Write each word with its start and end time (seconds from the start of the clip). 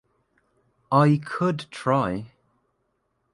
I 0.91 1.21
could 1.23 1.67
try. 1.69 2.31